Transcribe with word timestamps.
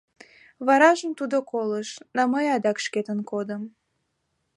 Варажым 0.65 1.11
тудо 1.19 1.37
колыш, 1.51 1.89
да 2.15 2.21
мый 2.31 2.45
адак 2.55 2.77
шкетын 2.85 3.19
кодым. 3.29 3.63